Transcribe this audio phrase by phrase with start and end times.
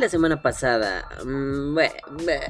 [0.00, 1.78] la semana pasada, mm,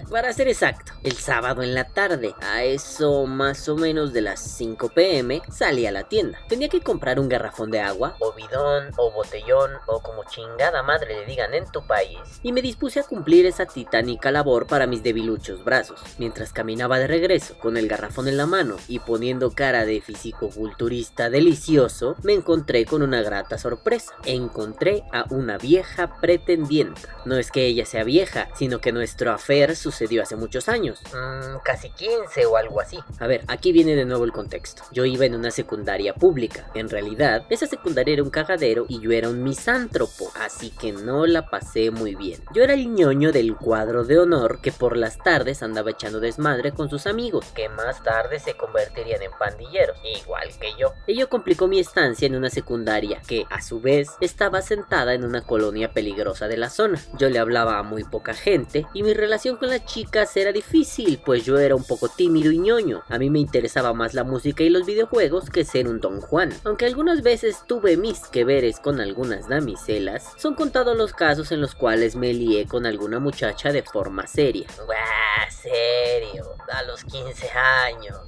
[0.09, 4.41] para ser exacto, el sábado en la tarde, a eso más o menos de las
[4.41, 6.39] 5 pm, salí a la tienda.
[6.49, 11.17] Tenía que comprar un garrafón de agua, o bidón, o botellón, o como chingada madre
[11.17, 15.03] le digan en tu país, y me dispuse a cumplir esa titánica labor para mis
[15.03, 16.01] debiluchos brazos.
[16.19, 21.31] Mientras caminaba de regreso, con el garrafón en la mano y poniendo cara de fisicoculturista
[21.31, 24.15] delicioso, me encontré con una grata sorpresa.
[24.25, 27.03] Encontré a una vieja pretendiente.
[27.25, 31.01] No es que ella sea vieja, sino que nuestro affair sucedió hace muchos años.
[31.13, 32.99] Mm, casi 15 o algo así.
[33.19, 34.83] A ver, aquí viene de nuevo el contexto.
[34.93, 36.71] Yo iba en una secundaria pública.
[36.75, 41.27] En realidad, esa secundaria era un cagadero y yo era un misántropo, así que no
[41.27, 42.43] la pasé muy bien.
[42.55, 46.73] Yo era el ñoño del cuadro de honor que por las tardes andaba echando desmadre
[46.73, 50.93] con sus amigos, que más tarde se convertirían en pandilleros, igual que yo.
[51.07, 55.43] Ello complicó mi estancia en una secundaria que, a su vez, estaba sentada en una
[55.43, 57.01] colonia peligrosa de la zona.
[57.19, 61.21] Yo le hablaba a muy poca gente y mi relación con las chicas era difícil,
[61.25, 63.03] pues yo era un poco tímido y ñoño.
[63.09, 66.53] A mí me interesaba más la música y los videojuegos que ser un don Juan.
[66.65, 71.61] Aunque algunas veces tuve mis que veres con algunas damiselas, son contados los casos en
[71.61, 74.67] los cuales me lié con alguna muchacha de forma seria.
[74.87, 76.45] ¡Buah, serio!
[76.73, 78.19] A los 15 años.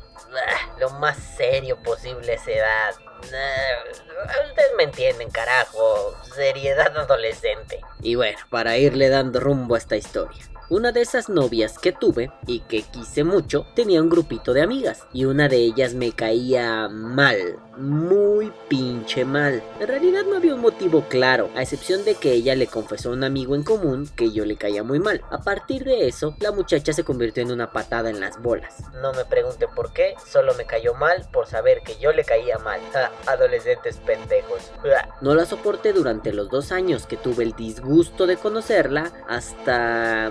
[0.80, 3.11] lo más serio posible esa edad.
[3.22, 6.14] Ustedes me entienden, carajo.
[6.34, 7.80] Seriedad adolescente.
[8.02, 10.51] Y bueno, para irle dando rumbo a esta historia.
[10.68, 15.06] Una de esas novias que tuve y que quise mucho tenía un grupito de amigas
[15.12, 19.62] y una de ellas me caía mal, muy pinche mal.
[19.80, 23.12] En realidad no había un motivo claro, a excepción de que ella le confesó a
[23.12, 25.22] un amigo en común que yo le caía muy mal.
[25.30, 28.82] A partir de eso, la muchacha se convirtió en una patada en las bolas.
[29.00, 32.58] No me pregunten por qué, solo me cayó mal por saber que yo le caía
[32.58, 32.80] mal.
[33.26, 34.70] adolescentes pendejos.
[35.20, 40.30] No la soporté durante los dos años que tuve el disgusto de conocerla hasta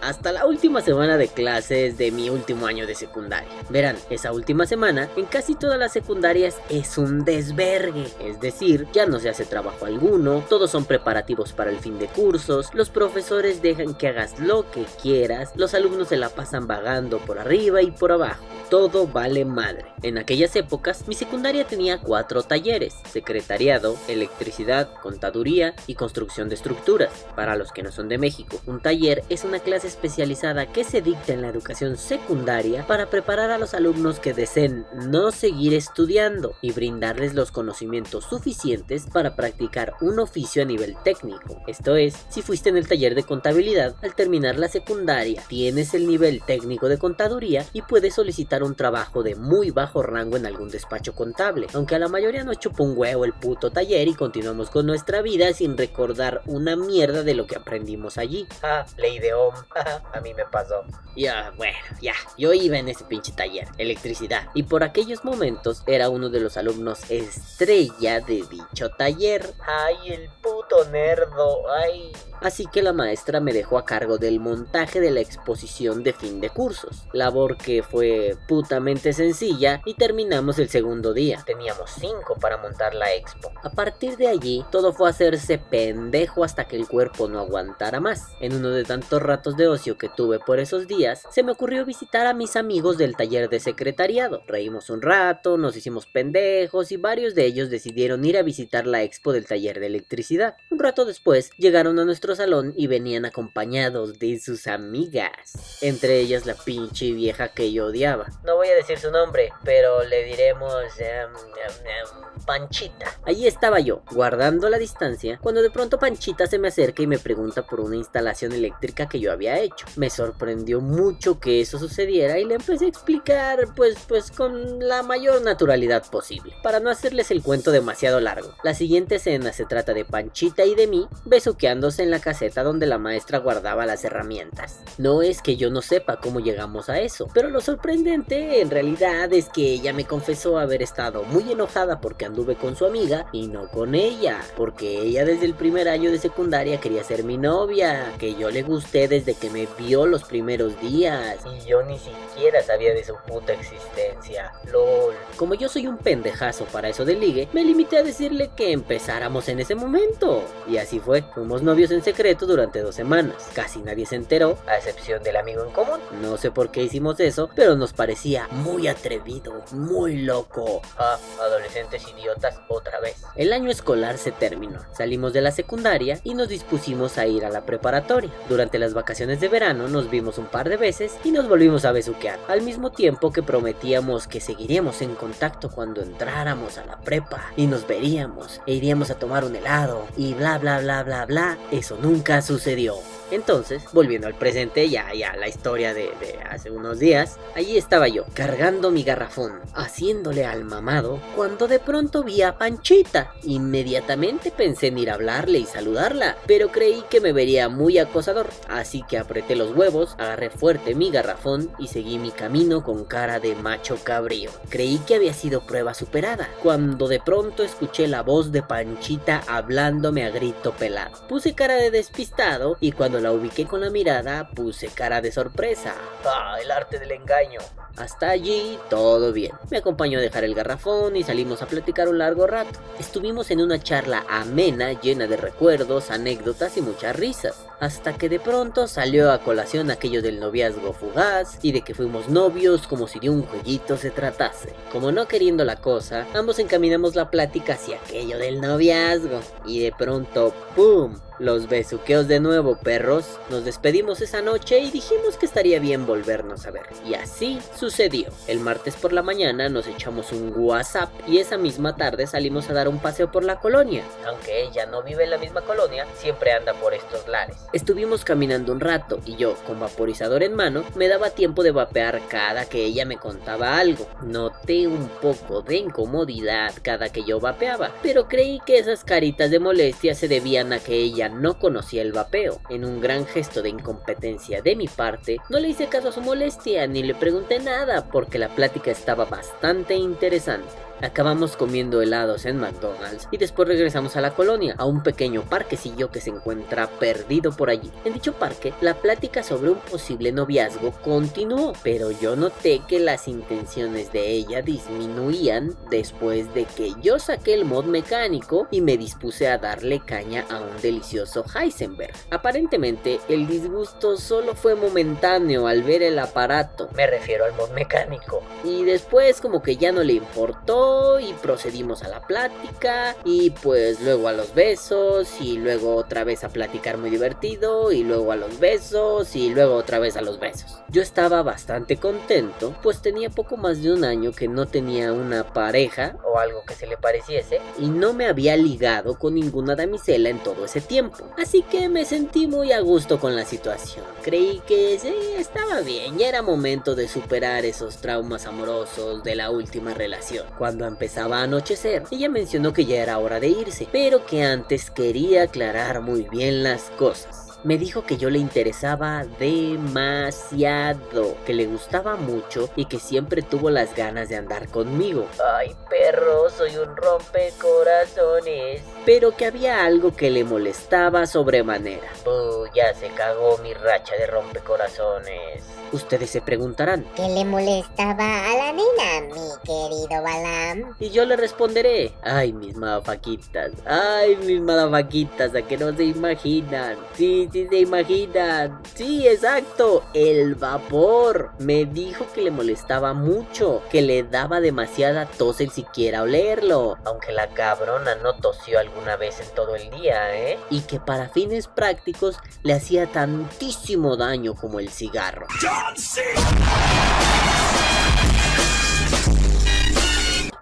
[0.00, 3.48] hasta la última semana de clases de mi último año de secundaria.
[3.68, 9.06] Verán, esa última semana en casi todas las secundarias es un desvergue, es decir, ya
[9.06, 13.62] no se hace trabajo alguno, todos son preparativos para el fin de cursos, los profesores
[13.62, 17.90] dejan que hagas lo que quieras, los alumnos se la pasan vagando por arriba y
[17.90, 19.86] por abajo, todo vale madre.
[20.02, 27.10] En aquellas épocas, mi secundaria tenía cuatro talleres, secretariado, electricidad, contaduría y construcción de estructuras.
[27.34, 31.02] Para los que no son de México, un taller es una clase especializada que se
[31.02, 36.54] dicta en la educación secundaria para preparar a los alumnos que deseen no seguir estudiando
[36.60, 41.60] y brindarles los conocimientos suficientes para practicar un oficio a nivel técnico.
[41.66, 46.06] Esto es, si fuiste en el taller de contabilidad, al terminar la secundaria tienes el
[46.06, 50.68] nivel técnico de contaduría y puedes solicitar un trabajo de muy bajo rango en algún
[50.68, 54.70] despacho contable, aunque a la mayoría no chupa un huevo el puto taller y continuamos
[54.70, 58.46] con nuestra vida sin recordar una mierda de lo que aprendimos allí.
[58.62, 59.54] Ah, ley de Ohm,
[60.12, 60.84] a mí me pasó.
[61.16, 66.08] Ya, bueno, ya, yo iba en ese pinche taller, electricidad, y por aquellos momentos era
[66.08, 69.54] uno de los alumnos estrella de dicho taller.
[69.66, 72.12] Ay, el puto nerdo, ay.
[72.40, 76.40] Así que la maestra me dejó a cargo del montaje de la exposición de fin
[76.40, 81.44] de cursos, labor que fue putamente sencilla y terminamos el segundo día.
[81.46, 83.52] Teníamos cinco para montar la expo.
[83.62, 88.28] A partir de allí, todo fue hacerse pendejo hasta que el cuerpo no aguantara más.
[88.40, 91.84] En uno de tantos ratos de ocio que tuve por esos días, se me ocurrió
[91.84, 94.42] visitar a mis amigos del taller de secretariado.
[94.48, 99.02] Reímos un rato, nos hicimos pendejos y varios de ellos decidieron ir a visitar la
[99.02, 100.56] expo del taller de electricidad.
[100.70, 106.46] Un rato después llegaron a nuestro salón y venían acompañados de sus amigas, entre ellas
[106.46, 108.26] la pinche vieja que yo odiaba.
[108.44, 113.06] No voy a decir su nombre, pero le diremos em, em, em, Panchita.
[113.26, 117.18] Allí estaba yo, guardando la distancia, cuando de pronto Panchita se me acerca y me
[117.18, 119.86] pregunta por una instalación eléctrica que yo había hecho.
[119.96, 125.02] Me sorprendió mucho que eso sucediera y le empecé a explicar pues pues con la
[125.02, 128.54] mayor naturalidad posible, para no hacerles el cuento demasiado largo.
[128.62, 132.86] La siguiente escena se trata de Panchita y de mí besuqueándose en la caseta donde
[132.86, 134.80] la maestra guardaba las herramientas.
[134.96, 139.32] No es que yo no sepa cómo llegamos a eso, pero lo sorprendente en realidad
[139.32, 143.48] es que ella me confesó haber estado muy enojada porque anduve con su amiga y
[143.48, 148.12] no con ella, porque ella desde el primer año de secundaria quería ser mi novia,
[148.18, 151.38] que yo le gusté desde que me vio los primeros días.
[151.46, 154.52] Y yo ni siquiera sabía de su puta existencia.
[154.70, 155.14] LOL.
[155.36, 159.48] Como yo soy un pendejazo para eso de ligue, me limité a decirle que empezáramos
[159.48, 160.42] en ese momento.
[160.68, 161.22] Y así fue.
[161.34, 163.48] Fuimos novios en secreto durante dos semanas.
[163.54, 164.58] Casi nadie se enteró.
[164.66, 166.00] A excepción del amigo en común.
[166.20, 170.82] No sé por qué hicimos eso, pero nos pareció parecía muy atrevido, muy loco.
[170.98, 173.14] Ah, adolescentes idiotas otra vez.
[173.36, 174.80] El año escolar se terminó.
[174.92, 178.32] Salimos de la secundaria y nos dispusimos a ir a la preparatoria.
[178.48, 181.92] Durante las vacaciones de verano nos vimos un par de veces y nos volvimos a
[181.92, 182.40] besuquear.
[182.48, 187.68] Al mismo tiempo que prometíamos que seguiríamos en contacto cuando entráramos a la prepa y
[187.68, 191.56] nos veríamos e iríamos a tomar un helado y bla bla bla bla bla.
[191.70, 192.96] Eso nunca sucedió.
[193.30, 198.08] Entonces, volviendo al presente, ya, ya, la historia de, de, hace unos días, allí estaba
[198.08, 203.32] yo, cargando mi garrafón, haciéndole al mamado, cuando de pronto vi a Panchita.
[203.42, 208.48] Inmediatamente pensé en ir a hablarle y saludarla, pero creí que me vería muy acosador,
[208.68, 213.40] así que apreté los huevos, agarré fuerte mi garrafón y seguí mi camino con cara
[213.40, 214.50] de macho cabrío.
[214.68, 220.24] Creí que había sido prueba superada, cuando de pronto escuché la voz de Panchita hablándome
[220.24, 221.26] a grito pelado.
[221.28, 225.94] Puse cara de despistado y cuando la ubiqué con la mirada, puse cara de sorpresa.
[226.24, 227.60] Ah, el arte del engaño.
[227.96, 229.52] Hasta allí todo bien.
[229.70, 232.78] Me acompañó a dejar el garrafón y salimos a platicar un largo rato.
[232.98, 237.66] Estuvimos en una charla amena llena de recuerdos, anécdotas y muchas risas.
[237.80, 242.28] Hasta que de pronto salió a colación aquello del noviazgo fugaz y de que fuimos
[242.28, 244.74] novios como si de un jueguito se tratase.
[244.92, 249.40] Como no queriendo la cosa, ambos encaminamos la plática hacia aquello del noviazgo.
[249.64, 251.18] Y de pronto, ¡pum!
[251.38, 253.38] Los besuqueos de nuevo, perros.
[253.48, 256.86] Nos despedimos esa noche y dijimos que estaría bien volvernos a ver.
[257.06, 258.28] Y así sucedió.
[258.48, 262.72] El martes por la mañana nos echamos un WhatsApp y esa misma tarde salimos a
[262.72, 264.02] dar un paseo por la colonia.
[264.26, 267.56] Aunque ella no vive en la misma colonia, siempre anda por estos lares.
[267.70, 272.22] Estuvimos caminando un rato y yo, con vaporizador en mano, me daba tiempo de vapear
[272.26, 274.08] cada que ella me contaba algo.
[274.22, 279.58] Noté un poco de incomodidad cada que yo vapeaba, pero creí que esas caritas de
[279.58, 282.58] molestia se debían a que ella no conocía el vapeo.
[282.70, 286.22] En un gran gesto de incompetencia de mi parte, no le hice caso a su
[286.22, 290.87] molestia ni le pregunté nada porque la plática estaba bastante interesante.
[291.00, 296.10] Acabamos comiendo helados en McDonald's y después regresamos a la colonia, a un pequeño parquecillo
[296.10, 297.92] que se encuentra perdido por allí.
[298.04, 303.28] En dicho parque, la plática sobre un posible noviazgo continuó, pero yo noté que las
[303.28, 309.48] intenciones de ella disminuían después de que yo saqué el mod mecánico y me dispuse
[309.48, 312.14] a darle caña a un delicioso Heisenberg.
[312.30, 316.88] Aparentemente, el disgusto solo fue momentáneo al ver el aparato.
[316.96, 318.42] Me refiero al mod mecánico.
[318.64, 320.87] Y después como que ya no le importó
[321.20, 326.44] y procedimos a la plática y pues luego a los besos y luego otra vez
[326.44, 330.38] a platicar muy divertido y luego a los besos y luego otra vez a los
[330.38, 330.78] besos.
[330.88, 335.52] Yo estaba bastante contento pues tenía poco más de un año que no tenía una
[335.52, 340.28] pareja o algo que se le pareciese y no me había ligado con ninguna damisela
[340.28, 341.24] en todo ese tiempo.
[341.36, 344.04] Así que me sentí muy a gusto con la situación.
[344.22, 349.50] Creí que sí, estaba bien, ya era momento de superar esos traumas amorosos de la
[349.50, 350.46] última relación.
[350.58, 354.90] Cuando empezaba a anochecer, ella mencionó que ya era hora de irse, pero que antes
[354.90, 361.66] quería aclarar muy bien las cosas me dijo que yo le interesaba demasiado, que le
[361.66, 365.26] gustaba mucho y que siempre tuvo las ganas de andar conmigo.
[365.56, 368.82] Ay, perro, soy un rompecorazones.
[369.04, 372.08] Pero que había algo que le molestaba sobremanera.
[372.26, 375.64] Uh, ya se cagó mi racha de rompecorazones.
[375.90, 380.94] Ustedes se preguntarán, ¿qué le molestaba a la nena, mi querido Balam?
[381.00, 386.98] Y yo le responderé, ay, mis madafaquitas, ay, mis madafaquitas, a que no se imaginan.
[387.14, 388.82] Sí, sí se imaginan.
[388.94, 391.52] Sí, exacto, el vapor.
[391.58, 396.98] Me dijo que le molestaba mucho, que le daba demasiada tos el siquiera olerlo.
[397.06, 400.58] Aunque la cabrona no tosió alguna vez en todo el día, ¿eh?
[400.70, 405.46] Y que para fines prácticos le hacía tantísimo daño como el cigarro.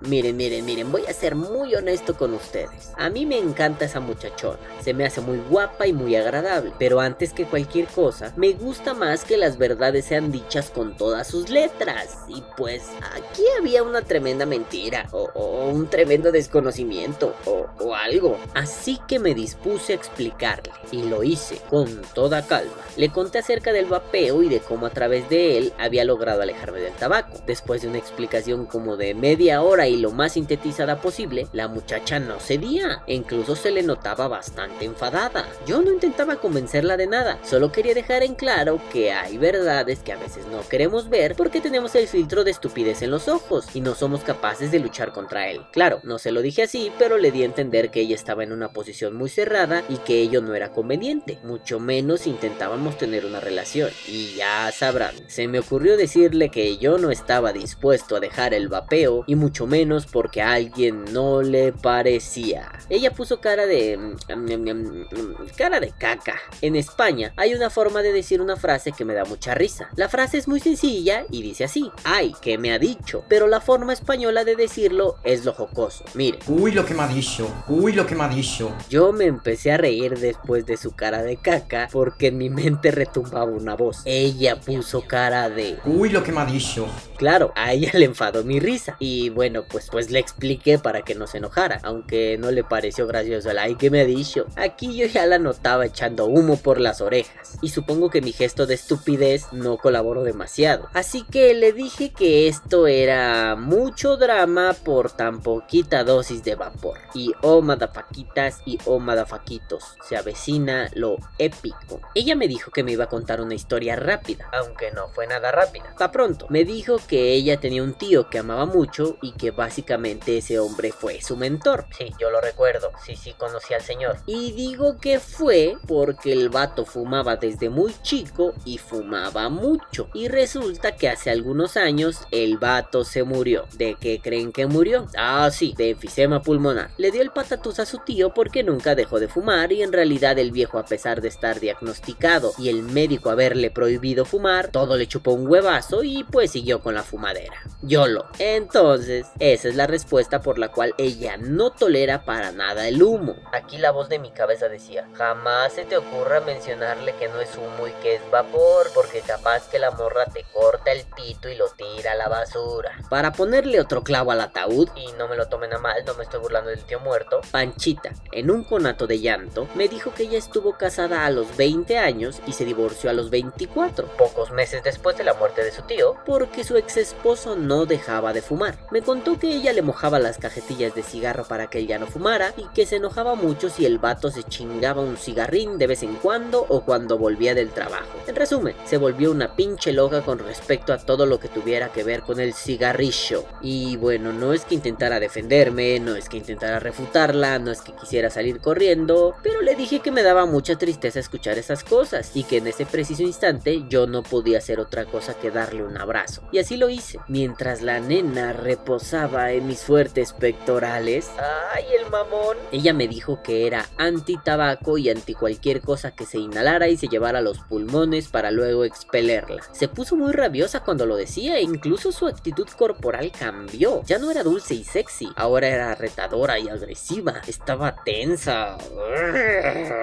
[0.06, 2.92] Miren, miren, miren, voy a ser muy honesto con ustedes.
[2.96, 4.60] A mí me encanta esa muchachona.
[4.80, 6.72] Se me hace muy guapa y muy agradable.
[6.78, 11.26] Pero antes que cualquier cosa, me gusta más que las verdades sean dichas con todas
[11.26, 12.18] sus letras.
[12.28, 12.84] Y pues
[13.16, 15.08] aquí había una tremenda mentira.
[15.10, 17.34] O, un tremendo desconocimiento.
[17.44, 18.38] O, o algo.
[18.54, 20.70] Así que me dispuse a explicarle.
[20.92, 22.70] Y lo hice con toda calma.
[22.96, 26.78] Le conté acerca del vapeo y de cómo a través de él había logrado alejarme
[26.78, 27.40] del tabaco.
[27.44, 32.18] Después de una explicación como de media hora y lo más sintetizada posible, la muchacha
[32.18, 35.46] no cedía e incluso se le notaba bastante enfadada.
[35.66, 40.12] Yo no intentaba convencerla de nada, solo quería dejar en claro que hay verdades que
[40.12, 43.80] a veces no queremos ver porque tenemos el filtro de estupidez en los ojos y
[43.80, 45.62] no somos capaces de luchar contra él.
[45.72, 48.52] Claro, no se lo dije así, pero le di a entender que ella estaba en
[48.52, 53.40] una posición muy cerrada y que ello no era conveniente, mucho menos intentábamos tener una
[53.40, 53.90] relación.
[54.06, 58.68] Y ya sabrán, se me ocurrió decirle que yo no estaba dispuesto a dejar el
[58.68, 62.72] vapeo y mucho menos porque a alguien no le parecía.
[62.88, 63.96] Ella puso cara de...
[63.96, 66.36] Mm, cara de caca.
[66.60, 69.88] En España hay una forma de decir una frase que me da mucha risa.
[69.96, 73.60] La frase es muy sencilla y dice así, ay, que me ha dicho, pero la
[73.60, 76.04] forma española de decirlo es lo jocoso.
[76.14, 76.38] Mire.
[76.48, 78.74] Uy, lo que me ha dicho, uy, lo que me ha dicho.
[78.88, 82.90] Yo me empecé a reír después de su cara de caca porque en mi mente
[82.90, 84.02] retumbaba una voz.
[84.04, 85.78] Ella puso cara de...
[85.84, 86.86] Uy, lo que me ha dicho.
[87.16, 88.96] Claro, a ella le enfadó mi risa.
[88.98, 93.06] Y bueno, pues, pues le expliqué para que no se enojara, aunque no le pareció
[93.06, 94.46] gracioso el ay que me ha dicho.
[94.56, 97.58] Aquí yo ya la notaba echando humo por las orejas.
[97.62, 100.88] Y supongo que mi gesto de estupidez no colaboró demasiado.
[100.94, 106.98] Así que le dije que esto era mucho drama por tan poquita dosis de vapor.
[107.14, 112.00] Y oh madafaquitas y oh madafaquitos, se avecina lo épico.
[112.14, 114.48] Ella me dijo que me iba a contar una historia rápida.
[114.52, 115.94] Aunque no fue nada rápida.
[115.98, 120.38] Pa' pronto, me dijo que ella tenía un tío que amaba mucho y que básicamente
[120.38, 121.86] ese hombre fue su mentor.
[121.98, 122.92] Sí, yo lo recuerdo.
[123.04, 124.18] Sí, sí, conocí al señor.
[124.24, 130.08] Y digo que fue porque el vato fumaba desde muy chico y fumaba mucho.
[130.14, 133.66] Y resulta que hace algunos años el vato se murió.
[133.76, 135.08] ¿De qué creen que murió?
[135.18, 136.92] Ah, sí, de enfisema pulmonar.
[136.96, 140.38] Le dio el patatús a su tío porque nunca dejó de fumar y en realidad
[140.38, 145.08] el viejo a pesar de estar diagnosticado y el médico haberle prohibido fumar, todo le
[145.08, 147.56] chupó un huevazo y pues siguió con la fumadera.
[147.82, 148.26] YOLO.
[148.38, 153.36] Entonces, esa es la respuesta por la cual ella no tolera para nada el humo.
[153.52, 157.56] Aquí la voz de mi cabeza decía, jamás se te ocurra mencionarle que no es
[157.56, 161.54] humo y que es vapor, porque capaz que la morra te corta el pito y
[161.54, 162.92] lo tira a la basura.
[163.08, 166.24] Para ponerle otro clavo al ataúd, Y no me lo tomen a mal, no me
[166.24, 167.40] estoy burlando del tío muerto.
[167.50, 171.96] Panchita, en un conato de llanto, me dijo que ella estuvo casada a los 20
[171.96, 174.06] años y se divorció a los 24.
[174.18, 178.34] Pocos meses después de la muerte de su tío, porque su ex esposo no dejaba
[178.34, 178.76] de fumar.
[178.90, 182.06] Me contó que ella le mojaba las cajetillas de cigarro para que él ya no
[182.06, 186.02] fumara y que se enojaba mucho si el vato se chingaba un cigarrín de vez
[186.02, 188.18] en cuando o cuando volvía del trabajo.
[188.26, 192.04] En resumen, se volvió una pinche loca con respecto a todo lo que tuviera que
[192.04, 193.44] ver con el cigarrillo.
[193.60, 197.94] Y bueno, no es que intentara defenderme, no es que intentara refutarla, no es que
[197.94, 202.44] quisiera salir corriendo, pero le dije que me daba mucha tristeza escuchar esas cosas y
[202.44, 206.42] que en ese preciso instante yo no podía hacer otra cosa que darle un abrazo.
[206.52, 211.30] Y así lo hice, mientras la nena reposaba en mis fuertes pectorales.
[211.74, 212.56] ¡ay, el mamón!
[212.70, 216.96] Ella me dijo que era anti tabaco y anti cualquier cosa que se inhalara y
[216.96, 219.62] se llevara a los pulmones para luego expelerla.
[219.72, 224.02] Se puso muy rabiosa cuando lo decía e incluso su actitud corporal cambió.
[224.04, 227.42] Ya no era dulce y sexy, ahora era retadora y agresiva.
[227.46, 228.76] Estaba tensa.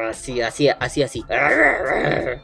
[0.10, 1.24] Así, así, así, así.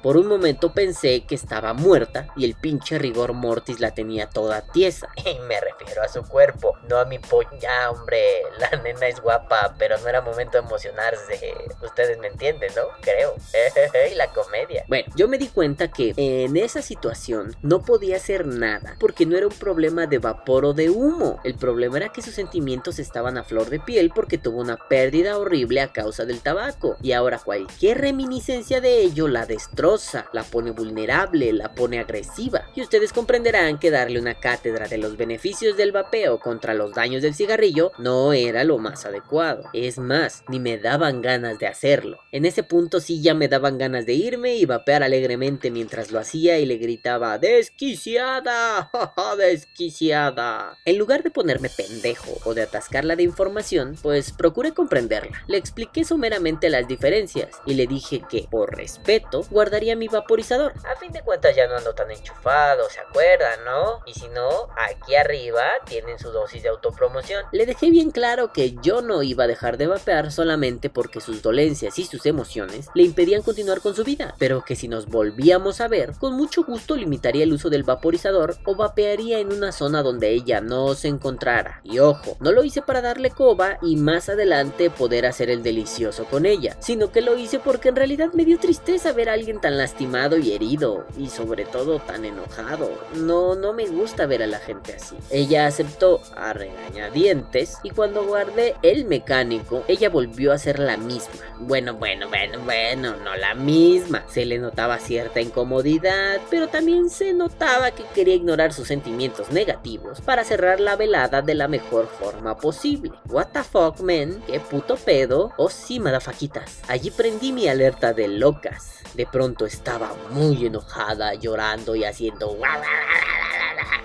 [0.02, 4.62] Por un momento pensé que estaba muerta y el pinche rigor mortis la tenía toda
[4.62, 5.10] tiesa.
[5.18, 7.92] Y me refiero a su cuerpo, no a mi polla.
[7.92, 11.54] Hombre, la nena es guapa, pero no era momento de emocionarse.
[11.84, 12.84] Ustedes me entienden, ¿no?
[13.02, 13.36] Creo.
[14.12, 14.86] y la comedia.
[14.88, 19.38] Bueno, yo me di cuenta que en esa situación no podía hacer nada porque no
[19.38, 21.40] era un problema de vapor o de humo.
[21.44, 25.38] El problema era que sus sentimientos estaban a flor de piel porque tuvo una pérdida
[25.38, 26.98] horrible a causa del tabaco.
[27.02, 32.66] Y ahora cualquier reminiscencia de ello la destroza, la pone vulnerable, la pone agresiva.
[32.76, 37.22] Y ustedes comprenderán que darle una cátedra de los beneficios del vapeo contra los daños
[37.22, 39.64] del cigarrillo no era lo más adecuado.
[39.72, 42.20] Es más, ni me daban ganas de hacerlo.
[42.34, 46.20] En ese punto sí ya me daban ganas de irme y vapear alegremente mientras lo
[46.20, 48.92] hacía y le gritaba ¡Desquiciada!
[48.92, 50.78] ¡Ja, ¡Desquiciada!
[50.84, 55.42] En lugar de ponerme pendejo o de atascarla de información, pues procuré comprenderla.
[55.48, 60.74] Le expliqué someramente las diferencias y le dije que, por respeto, guardaría mi vaporizador.
[60.86, 64.02] A fin de cuentas ya no ando tan enchufado, ¿se acuerdan, no?
[64.06, 67.44] Y si no, aquí arriba tienen su de autopromoción.
[67.52, 71.44] Le dejé bien claro que yo no iba a dejar de vapear solamente porque sus
[71.44, 75.82] dolencias y sus emociones le impedían continuar con su vida, pero que si nos volvíamos
[75.82, 80.02] a ver, con mucho gusto limitaría el uso del vaporizador o vapearía en una zona
[80.02, 81.82] donde ella no se encontrara.
[81.84, 86.26] Y ojo, no lo hice para darle coba y más adelante poder hacer el delicioso
[86.26, 89.62] con ella, sino que lo hice porque en realidad me dio tristeza ver a alguien
[89.62, 92.90] tan lastimado y herido, y sobre todo tan enojado.
[93.16, 95.16] No, no me gusta ver a la gente así.
[95.30, 101.46] Ella aceptó, a regañadientes y cuando guardé el mecánico, ella volvió a ser la misma.
[101.60, 104.24] Bueno, bueno, bueno, bueno, no la misma.
[104.30, 110.22] Se le notaba cierta incomodidad, pero también se notaba que quería ignorar sus sentimientos negativos
[110.22, 113.12] para cerrar la velada de la mejor forma posible.
[113.28, 114.42] What the fuck, man?
[114.48, 115.54] ¿Qué puto pedo?
[115.58, 116.82] Oh sí, madafaquitas.
[116.88, 119.00] Allí prendí mi alerta de locas.
[119.16, 122.52] De pronto estaba muy enojada, llorando y haciendo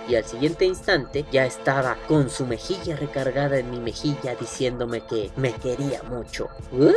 [0.08, 5.30] y al siguiente instante ya estaba con su mejilla recargada en mi mejilla diciéndome que
[5.36, 6.48] me quería mucho.
[6.72, 6.92] ¿What?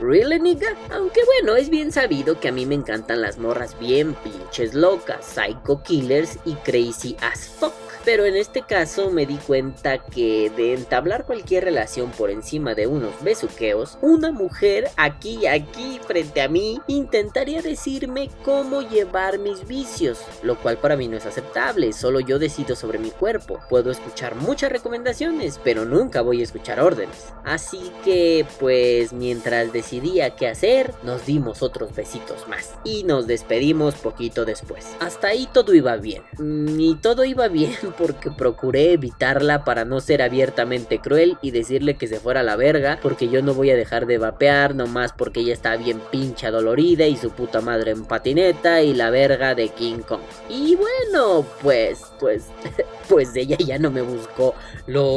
[0.00, 0.68] ¿Really, nigga?
[0.90, 5.24] Aunque bueno, es bien sabido que a mí me encantan las morras bien pinches locas,
[5.24, 7.91] psycho killers y crazy as fuck.
[8.04, 12.86] Pero en este caso me di cuenta que de entablar cualquier relación por encima de
[12.86, 20.20] unos besuqueos, una mujer aquí, aquí, frente a mí, intentaría decirme cómo llevar mis vicios,
[20.42, 23.60] lo cual para mí no es aceptable, solo yo decido sobre mi cuerpo.
[23.68, 27.32] Puedo escuchar muchas recomendaciones, pero nunca voy a escuchar órdenes.
[27.44, 32.74] Así que, pues, mientras decidía qué hacer, nos dimos otros besitos más.
[32.84, 34.86] Y nos despedimos poquito después.
[35.00, 36.22] Hasta ahí todo iba bien.
[36.38, 41.96] Mm, Y todo iba bien porque procuré evitarla para no ser abiertamente cruel y decirle
[41.96, 45.12] que se fuera a la verga porque yo no voy a dejar de vapear nomás
[45.12, 49.54] porque ella está bien pincha dolorida y su puta madre en patineta y la verga
[49.54, 50.20] de King Kong.
[50.48, 52.46] Y bueno, pues, pues,
[53.08, 54.54] pues ella ya no me buscó.
[54.86, 55.12] LOL.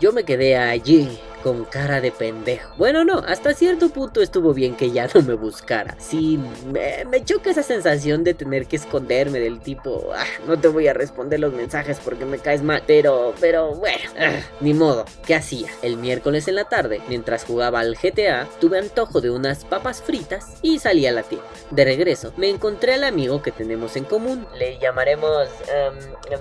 [0.00, 2.72] Yo me quedé allí con cara de pendejo.
[2.76, 5.96] Bueno, no, hasta cierto punto estuvo bien que ya no me buscara.
[5.98, 10.88] Sí, me, choca esa sensación de tener que esconderme del tipo, ah, no te voy
[10.88, 12.82] a responder los mensajes porque me caes mal.
[12.86, 15.04] Pero, pero bueno, ah, ni modo.
[15.26, 15.68] ¿Qué hacía?
[15.82, 20.54] El miércoles en la tarde, mientras jugaba al GTA, tuve antojo de unas papas fritas
[20.62, 21.46] y salí a la tienda.
[21.70, 24.46] De regreso, me encontré al amigo que tenemos en común.
[24.56, 25.94] Le llamaremos em,
[26.32, 26.40] em,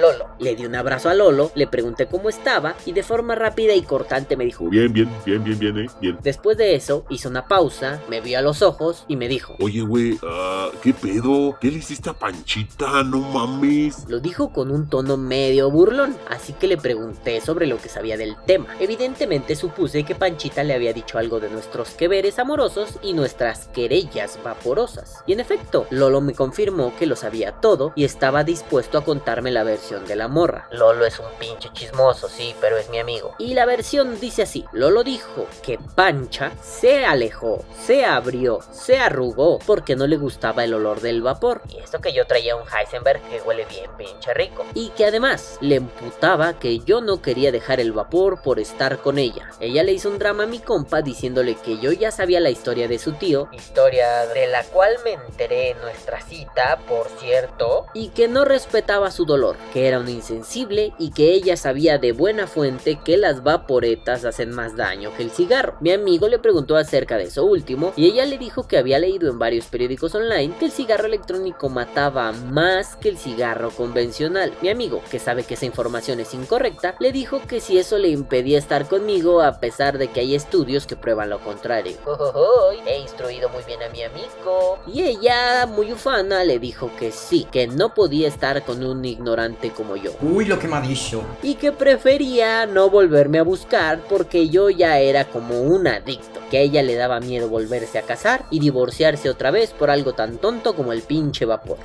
[0.00, 0.28] Lolo.
[0.38, 3.82] Le di un abrazo a Lolo, le pregunté cómo estaba y de forma rápida y
[3.82, 6.18] cortante me dijo, Bien, bien, bien, bien, bien, eh, bien.
[6.22, 9.80] Después de eso, hizo una pausa, me vio a los ojos y me dijo, Oye,
[9.82, 11.56] güey, ah, ¿qué pedo?
[11.60, 13.02] ¿Qué le hiciste a Panchita?
[13.02, 14.08] No mames.
[14.08, 18.16] Lo dijo con un tono medio burlón, así que le pregunté sobre lo que sabía
[18.16, 18.68] del tema.
[18.80, 23.68] Evidentemente supuse que Panchita le había dicho algo de nuestros que veres amorosos y nuestras
[23.68, 25.22] querellas vaporosas.
[25.26, 29.50] Y en efecto, Lolo me confirmó que lo sabía todo y estaba dispuesto a contarme
[29.50, 30.66] la versión de la morra.
[30.72, 33.36] Lolo es un pinche chismoso, sí, pero es mi amigo.
[33.38, 39.60] Y la versión dice así, Lolo dijo que Pancha se alejó, se abrió, se arrugó
[39.60, 41.62] porque no le gustaba el olor del vapor.
[41.68, 44.64] Y esto que yo traía un Heisenberg que huele bien pinche rico.
[44.74, 49.16] y que además le emputaba que yo no quería dejar el vapor por estar con
[49.18, 49.48] ella.
[49.60, 52.88] Ella le hizo un drama a mi compa diciéndole que yo ya sabía la historia
[52.88, 57.86] de su tío Historia de la cual me enteré en nuestra cita, por cierto.
[57.94, 62.12] y que no respetaba su dolor, que era un insensible y que ella sabía de
[62.12, 65.76] buena fuente que las vaporetas hacen más daño que el cigarro.
[65.80, 69.30] Mi amigo le preguntó acerca de eso último y ella le dijo que había leído
[69.30, 74.52] en varios periódicos online que el cigarro electrónico mataba más que el cigarro convencional.
[74.62, 78.08] Mi amigo, que sabe que esa información es incorrecta, le dijo que si eso le
[78.08, 81.96] impedía estar conmigo a pesar de que hay estudios que prueban lo contrario.
[82.86, 84.78] He instruido muy bien a mi amigo.
[84.86, 89.57] Y ella, muy ufana, le dijo que sí, que no podía estar con un ignorante
[89.74, 90.12] como yo.
[90.22, 91.24] Uy, lo que me ha dicho.
[91.42, 96.40] Y que prefería no volverme a buscar porque yo ya era como un adicto.
[96.50, 100.14] Que a ella le daba miedo volverse a casar y divorciarse otra vez por algo
[100.14, 101.78] tan tonto como el pinche vapor.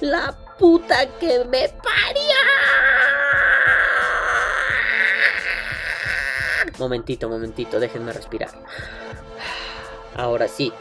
[0.00, 2.36] La puta que me parió.
[6.78, 8.50] Momentito, momentito, déjenme respirar.
[10.14, 10.72] Ahora sí.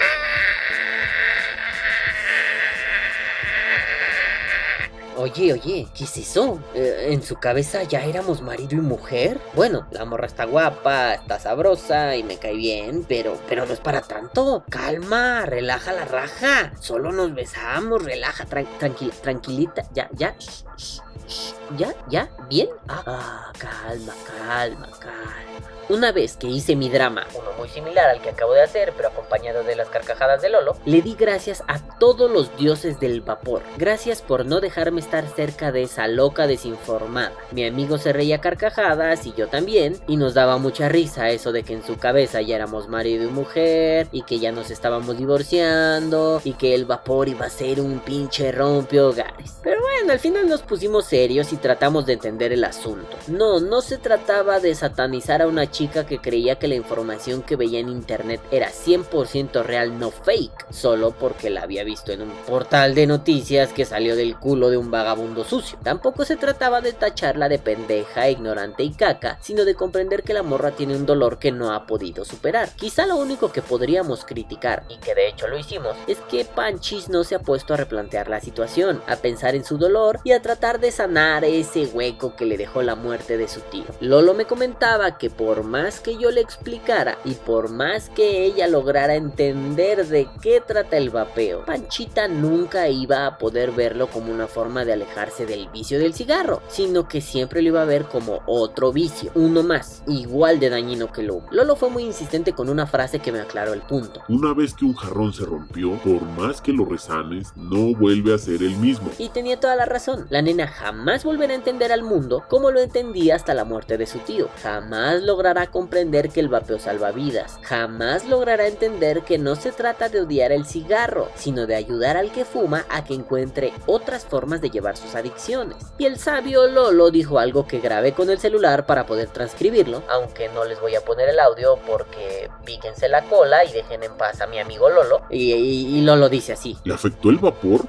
[5.20, 6.60] Oye, oye, ¿qué es eso?
[6.76, 9.42] Eh, ¿En su cabeza ya éramos marido y mujer?
[9.56, 13.80] Bueno, la morra está guapa, está sabrosa y me cae bien, pero, pero no es
[13.80, 14.64] para tanto.
[14.70, 16.72] Calma, relaja la raja.
[16.80, 19.84] Solo nos besamos, relaja, tran- tranquila, tranquilita.
[19.96, 21.54] Ya, ya, shh, shh, shh.
[21.78, 22.70] ya, ya, bien.
[22.88, 25.77] Ah, ah, calma, calma, calma.
[25.90, 29.08] Una vez que hice mi drama, Uno muy similar al que acabo de hacer, pero
[29.08, 30.76] acompañado de las carcajadas de Lolo.
[30.86, 33.62] le di gracias a todos los dioses del vapor.
[33.78, 37.32] Gracias por no dejarme estar cerca de esa loca desinformada.
[37.52, 39.98] Mi amigo se reía carcajadas y yo también.
[40.08, 43.28] Y nos daba mucha risa eso de que en su cabeza ya éramos marido y
[43.32, 44.10] mujer.
[44.12, 46.42] Y que ya nos estábamos divorciando.
[46.44, 49.56] Y que el vapor iba a ser un pinche rompe hogares.
[49.64, 53.16] Pero bueno, al final nos pusimos serios y tratamos de entender el asunto.
[53.28, 57.56] No, no se trataba de satanizar a una chica que creía que la información que
[57.56, 62.32] veía en internet era 100% real, no fake, solo porque la había visto en un
[62.48, 65.78] portal de noticias que salió del culo de un vagabundo sucio.
[65.84, 70.42] Tampoco se trataba de tacharla de pendeja, ignorante y caca, sino de comprender que la
[70.42, 72.70] morra tiene un dolor que no ha podido superar.
[72.76, 77.08] Quizá lo único que podríamos criticar, y que de hecho lo hicimos, es que Panchis
[77.08, 80.42] no se ha puesto a replantear la situación, a pensar en su dolor y a
[80.42, 83.86] tratar de sanar ese hueco que le dejó la muerte de su tío.
[84.00, 88.68] Lolo me comentaba que por más que yo le explicara y por más que ella
[88.68, 94.48] lograra entender de qué trata el vapeo, Panchita nunca iba a poder verlo como una
[94.48, 98.42] forma de alejarse del vicio del cigarro, sino que siempre lo iba a ver como
[98.48, 101.48] otro vicio, uno más, igual de dañino que humo.
[101.52, 104.22] Lolo fue muy insistente con una frase que me aclaró el punto.
[104.30, 108.38] Una vez que un jarrón se rompió, por más que lo resanes, no vuelve a
[108.38, 109.10] ser el mismo.
[109.18, 110.28] Y tenía toda la razón.
[110.30, 114.06] La nena jamás volverá a entender al mundo como lo entendía hasta la muerte de
[114.06, 114.50] su tío.
[114.62, 117.58] Jamás logrará comprender que el vapeo salva vidas.
[117.64, 122.32] Jamás logrará entender que no se trata de odiar el cigarro, sino de ayudar al
[122.32, 125.78] que fuma a que encuentre otras formas de llevar sus adicciones.
[125.98, 130.04] Y el sabio Lolo dijo algo que grabé con el celular para poder transcribirlo.
[130.10, 134.14] aunque no les voy a poner el audio porque píquense la cola y dejen en
[134.14, 135.22] paz a mi amigo Lolo.
[135.30, 136.78] Y, y- Lolo dice así.
[136.84, 137.88] ¿Le afectó el vapor?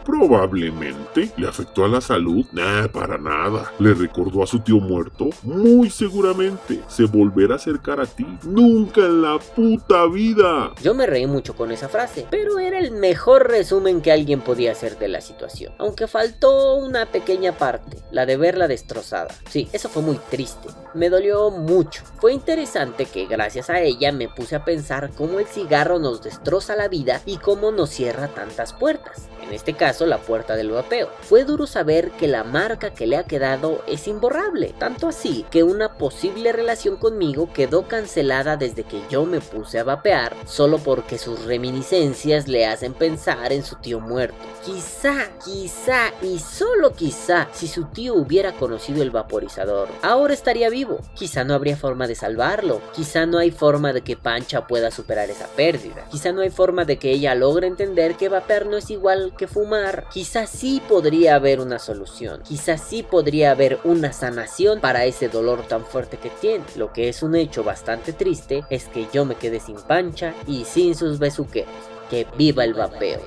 [0.49, 1.31] Probablemente.
[1.37, 2.47] ¿Le afectó a la salud?
[2.53, 3.73] Nah, para nada.
[3.79, 5.31] ¿Le recordó a su tío muerto?
[5.43, 6.81] Muy seguramente.
[6.89, 8.27] ¿Se volverá acercar a ti?
[8.45, 10.73] Nunca en la puta vida.
[10.83, 14.73] Yo me reí mucho con esa frase, pero era el mejor resumen que alguien podía
[14.73, 15.73] hacer de la situación.
[15.79, 19.35] Aunque faltó una pequeña parte, la de verla destrozada.
[19.51, 20.69] Sí, eso fue muy triste.
[20.95, 22.03] Me dolió mucho.
[22.19, 26.77] Fue interesante que gracias a ella me puse a pensar cómo el cigarro nos destroza
[26.77, 29.29] la vida y cómo nos cierra tantas puertas.
[29.43, 31.09] En este caso, la puerta del vapeo.
[31.23, 34.75] Fue duro saber que la marca que le ha quedado es imborrable.
[34.79, 39.85] Tanto así que una posible relación conmigo quedó cancelada desde que yo me puse a
[39.85, 44.37] vapear, solo porque sus reminiscencias le hacen pensar en su tío muerto.
[44.65, 50.99] Quizá, quizá y solo quizá, si su tío hubiera conocido el vaporizador, ahora estaría vivo.
[51.15, 52.81] Quizá no habría forma de salvarlo.
[52.95, 56.05] Quizá no hay forma de que Pancha pueda superar esa pérdida.
[56.11, 59.47] Quizá no hay forma de que ella logre entender que vapear no es igual que
[59.47, 60.05] fumar.
[60.13, 62.43] Quizá sí podría haber una solución.
[62.43, 66.65] Quizá sí podría haber una sanación para ese dolor tan fuerte que tiene.
[66.77, 70.65] Lo que es un hecho bastante triste es que yo me quedé sin Pancha y
[70.65, 71.71] sin sus besuqueros.
[72.09, 73.21] Que viva el vapeo.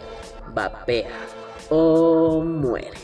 [0.56, 1.12] Vapea
[1.70, 2.98] o muere.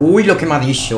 [0.00, 0.96] Uy, lo que me ha dicho.